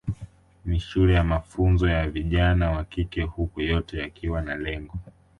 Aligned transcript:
Ni 0.65 0.79
shule 0.79 1.13
ya 1.13 1.23
mafunzo 1.23 1.89
ya 1.89 2.09
vijana 2.09 2.71
wa 2.71 2.83
kike 2.83 3.21
huku 3.21 3.61
yote 3.61 3.97
yakiwa 3.99 4.41
na 4.41 4.55
lengo 4.55 4.93